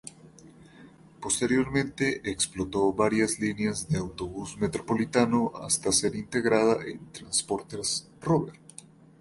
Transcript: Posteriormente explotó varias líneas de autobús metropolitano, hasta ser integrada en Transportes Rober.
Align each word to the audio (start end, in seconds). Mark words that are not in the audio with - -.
Posteriormente 1.21 2.27
explotó 2.27 2.91
varias 2.91 3.37
líneas 3.39 3.87
de 3.87 3.99
autobús 3.99 4.57
metropolitano, 4.57 5.51
hasta 5.61 5.91
ser 5.91 6.15
integrada 6.15 6.83
en 6.87 7.11
Transportes 7.11 8.09
Rober. 8.19 8.55